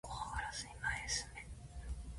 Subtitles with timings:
[0.03, 1.45] 怖がらずに前へ進め